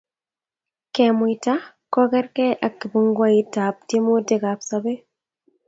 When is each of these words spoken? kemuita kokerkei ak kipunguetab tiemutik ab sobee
kemuita 0.93 1.53
kokerkei 1.93 2.59
ak 2.65 2.73
kipunguetab 2.79 3.75
tiemutik 3.87 4.43
ab 4.51 4.59
sobee 4.69 4.99